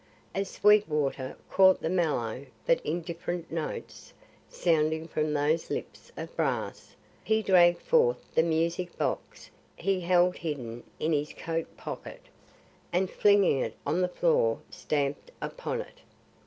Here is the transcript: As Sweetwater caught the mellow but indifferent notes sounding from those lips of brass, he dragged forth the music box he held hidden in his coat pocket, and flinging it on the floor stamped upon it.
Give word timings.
As 0.33 0.49
Sweetwater 0.49 1.37
caught 1.47 1.79
the 1.79 1.87
mellow 1.87 2.47
but 2.65 2.81
indifferent 2.83 3.51
notes 3.51 4.13
sounding 4.49 5.07
from 5.07 5.31
those 5.31 5.69
lips 5.69 6.11
of 6.17 6.35
brass, 6.35 6.95
he 7.23 7.43
dragged 7.43 7.83
forth 7.83 8.25
the 8.33 8.41
music 8.41 8.97
box 8.97 9.51
he 9.75 9.99
held 10.01 10.37
hidden 10.37 10.81
in 10.99 11.13
his 11.13 11.33
coat 11.33 11.77
pocket, 11.77 12.21
and 12.91 13.11
flinging 13.11 13.59
it 13.59 13.75
on 13.85 14.01
the 14.01 14.07
floor 14.07 14.57
stamped 14.71 15.29
upon 15.39 15.81
it. 15.81 15.99